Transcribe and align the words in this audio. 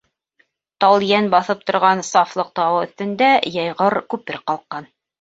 Талйән 0.83 1.29
баҫып 1.35 1.61
торған 1.69 2.03
Сафлыҡ 2.09 2.51
тауы 2.63 2.83
өҫтөндә 2.89 3.31
йәйғор-күпер 3.55 4.45
ҡалҡҡан. 4.47 4.95